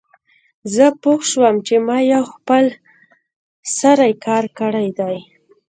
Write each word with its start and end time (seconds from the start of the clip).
زه 0.75 0.85
پوه 1.01 1.21
شوم 1.29 1.55
چې 1.67 1.75
ما 1.87 1.97
یو 2.13 2.23
خپل 2.33 2.65
سری 3.77 4.11
کار 4.25 4.45
کړی 4.59 4.87
دی 4.99 5.17